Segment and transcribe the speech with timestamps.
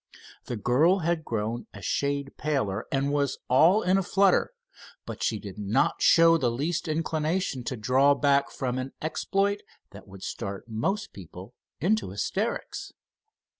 [0.45, 4.49] The girl had grown a shade paler and was all in a flutter,
[5.05, 9.61] but she did not show the least inclination to draw back from an exploit
[9.91, 12.93] that would start most people into hysterics.